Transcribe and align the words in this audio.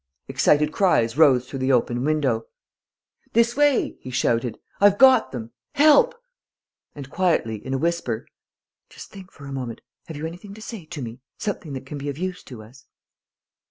Excited 0.27 0.71
cries 0.71 1.15
rose 1.15 1.47
through 1.47 1.59
the 1.59 1.71
open 1.71 2.03
window. 2.03 2.47
"This 3.33 3.55
way!" 3.55 3.97
he 3.99 4.09
shouted. 4.09 4.57
"I've 4.79 4.97
got 4.97 5.31
them! 5.31 5.51
Help!" 5.73 6.15
And, 6.95 7.07
quietly, 7.07 7.63
in 7.63 7.75
a 7.75 7.77
whisper: 7.77 8.25
"Just 8.89 9.11
think 9.11 9.31
for 9.31 9.45
a 9.45 9.53
moment.... 9.53 9.81
Have 10.07 10.17
you 10.17 10.25
anything 10.25 10.55
to 10.55 10.61
say 10.63 10.85
to 10.85 11.03
me?... 11.03 11.19
Something 11.37 11.73
that 11.73 11.85
can 11.85 11.99
be 11.99 12.09
of 12.09 12.17
use 12.17 12.41
to 12.45 12.63
us?" 12.63 12.87